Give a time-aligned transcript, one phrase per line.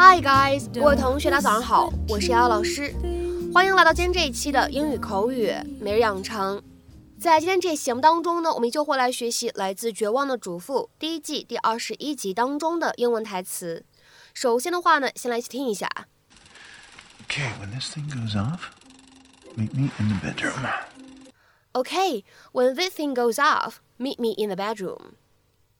[0.00, 2.94] Hi guys，各位同学，大家早上好，我是瑶瑶老师，
[3.52, 6.62] 欢迎来到今天这一期的英语口语每日养成。
[7.18, 13.84] 在今天这期节目当中呢，我们依旧会来学习来自《绝望的主妇》第一季第二十一集当中的英文台词。
[14.32, 15.90] 首先的话呢，先来一起听一下。
[17.26, 18.70] Okay, when this thing goes off,
[19.56, 20.64] meet me in the bedroom.
[21.72, 25.14] Okay, when this thing goes off, meet me in the bedroom.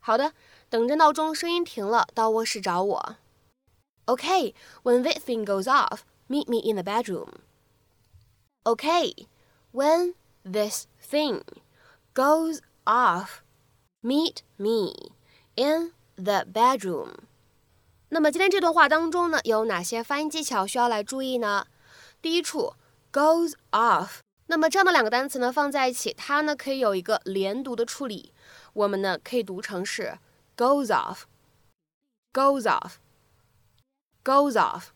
[0.00, 0.32] 好的，
[0.70, 3.16] 等着闹钟声音停了，到卧室找我。
[4.05, 7.41] Okay, when this thing goes off, meet me in the bedroom.
[8.65, 9.13] Okay,
[9.71, 11.43] when this thing
[12.13, 13.41] goes off,
[14.03, 15.11] meet me
[15.55, 17.27] in the bedroom.
[18.09, 21.67] 那么今天这段话当中呢，有哪些发音技巧需要来注意呢？
[22.21, 22.73] 第一处
[23.13, 28.33] goes off，那么这样的两个单词呢放在一起，它呢可以有一个连读的处理，
[28.73, 30.19] 我们呢可以读成是
[30.57, 32.95] goes off，goes off。
[34.25, 34.87] goes off。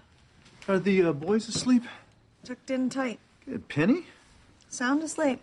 [0.67, 1.83] are the uh, boys asleep?
[2.43, 3.19] tucked in tight.
[3.45, 3.69] Good.
[3.69, 4.07] Penny?
[4.67, 5.39] Sound asleep.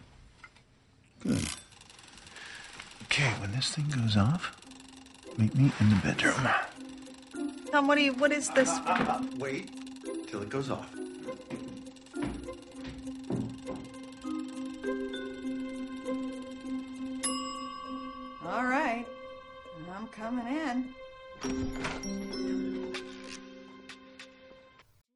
[1.23, 1.39] Good.
[3.15, 4.57] Okay, when this thing goes off,
[5.37, 6.49] meet me in the bedroom.
[7.71, 8.71] Tom, what do you, what is this?
[9.39, 9.71] Wait
[10.29, 10.87] till it goes off.
[18.45, 19.07] All right.
[19.93, 20.95] I'm coming in.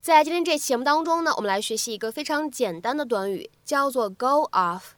[0.01, 4.93] 在今天这期节目当中呢，我们来学习一个非常简单的短语，叫做 go off。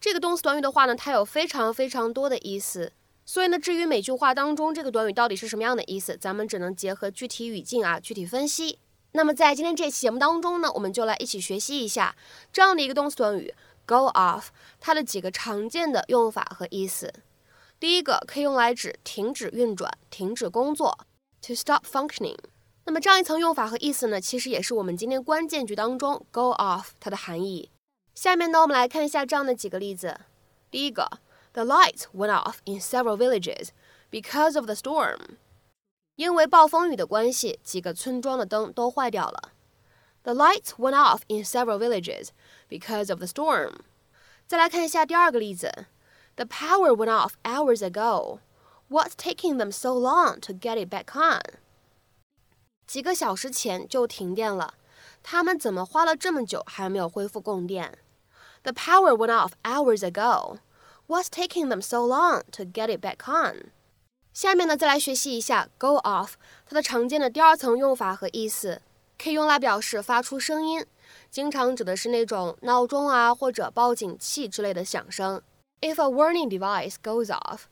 [0.00, 2.92] 这个动词短语的话呢，它有非常非常多的意思。
[3.24, 8.78] 所以呢，至于每句话当中这个短语到底是什么样的意思，咱们只能结合具体语境啊，具体分析。
[9.12, 12.14] 那么在今天这期节目当中呢，我们就来一起学习一下
[12.52, 13.52] 这样的一个动词短语
[13.84, 14.48] go off
[14.78, 17.12] 它的几个常见的用法和意思。
[17.80, 20.98] 第一个可以用来指停止运转、停止工作
[21.42, 22.36] ，to stop functioning。
[22.84, 27.70] 那么这样一层用法和意思呢，其实也是我们今天关键句当中 go off 它的含义。
[28.16, 30.22] 下面呢，我们来看一下这样的几个例子。
[30.70, 31.06] 第一个
[31.52, 33.68] ，The lights went off in several villages
[34.10, 35.36] because of the storm。
[36.14, 39.52] 因为暴风雨的关系，几个村庄的灯都坏掉了。
[40.22, 42.28] The lights went off in several villages
[42.70, 43.80] because of the storm。
[44.46, 45.84] 再来看一下第二个例子
[46.36, 48.38] ，The power went off hours ago.
[48.88, 51.42] What's taking them so long to get it back on？
[52.86, 54.72] 几个小时前就停电了，
[55.22, 57.98] 他们怎么花了这么久还没有恢复供电
[58.65, 60.59] ？The power went off hours ago.
[61.07, 63.71] What's taking them so long to get it back on？
[64.33, 66.33] 下面呢，再来学习一下 go off
[66.65, 68.81] 它的常见的第二层用法和意思，
[69.21, 70.85] 可以用来表示发出声音，
[71.29, 75.41] 经常指的是那种闹钟啊或者报警器之类的响声。
[75.81, 77.63] If a warning device goes off,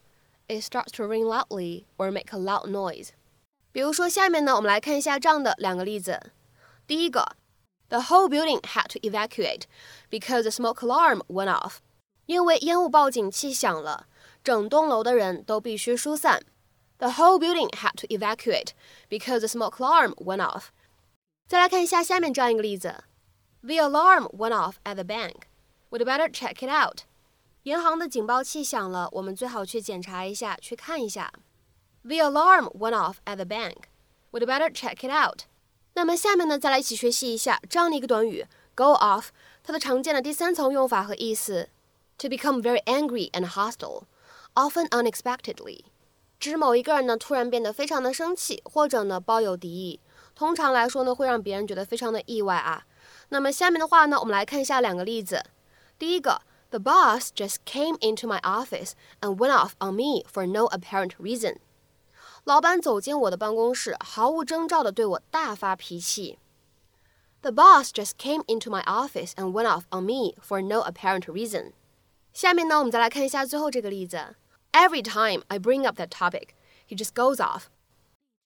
[0.47, 3.09] it starts to ring loudly or make a loud noise.
[3.71, 6.19] 比如说，下面呢，我们来看一下这样的两个例子。
[6.85, 7.35] 第一个
[7.89, 9.63] ，The whole building had to evacuate
[10.09, 11.77] because the smoke alarm went off。
[12.25, 14.07] 因为烟雾报警器响了，
[14.43, 16.43] 整栋楼的人都必须疏散。
[16.99, 18.73] The whole building had to evacuate
[19.09, 20.65] because the smoke alarm went off。
[21.47, 23.03] 再来看一下下面这样一个例子：
[23.61, 25.43] The alarm went off at the bank.
[25.89, 27.01] We'd better check it out。
[27.63, 31.33] 银行的警报器响了，我们最好去检查一下，去看一下。
[32.03, 33.89] The alarm went off at the bank.
[34.31, 35.45] We'd better check it out.
[35.94, 39.26] 那么下面呢，再来一起学习一下这样的一个短语 go off，
[39.62, 41.68] 它的常见的第三层用法和意思
[42.18, 44.02] ：to become very angry and hostile,
[44.54, 45.84] often unexpectedly，
[46.40, 50.00] 指某一个人呢突然变得非常的生气，或者呢抱有敌意。
[50.34, 52.84] 通常来说呢，会让别人觉得非常的意外啊。
[53.28, 55.44] 那么下面的话呢，我们来看一下两个例子。
[55.96, 61.58] 第一个，The boss just came into my office and went off on me for no apparent reason.
[62.44, 66.38] 老板走进我的办公室，毫无征兆地对我大发脾气。
[67.40, 71.72] The boss just came into my office and went off on me for no apparent reason.
[72.34, 74.36] 下面呢，我们再来看一下最后这个例子。
[74.72, 76.48] Every time I bring up that topic,
[76.86, 77.64] he just goes off.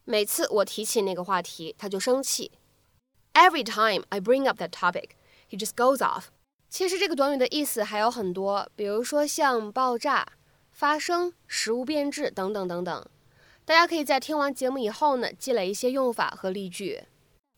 [0.04, 2.52] 每次我提起那个话题，他就生气。
[3.34, 5.10] Every time I bring up that topic,
[5.50, 6.26] he just goes off.
[6.68, 10.26] 其实这个短语的意思还有很多，比如说像爆炸、
[10.70, 13.04] 发生、食物变质等等等等。
[13.68, 17.02] 大家可以在听完节目以后呢，积累一些用法和例句。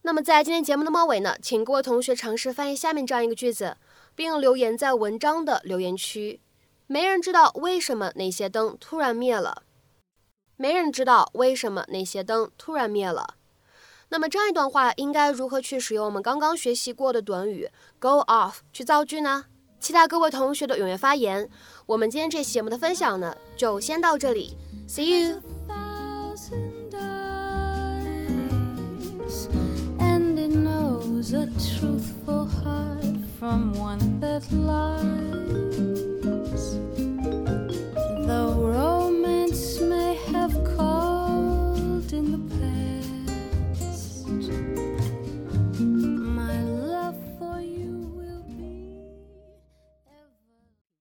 [0.02, 3.76] 那么在今天节目的末尾呢，请各位同学尝试翻译下面这样一个句子，
[4.16, 6.40] 并留言在文章的留言区。
[6.88, 9.62] 没人知道为什么那些灯突然灭了。
[10.56, 13.36] 没人知道为什么那些灯突然灭了。
[14.08, 17.70] 那么这样一段话应该如何去使用我们刚刚学习过的短语
[18.00, 19.44] go off 去造句呢？
[19.78, 21.48] 期待各位同学的踊跃发言。
[21.86, 24.56] 我们今天这期节目的分享呢，就先到这里
[24.88, 25.40] ，See you。
[34.40, 35.29] with life.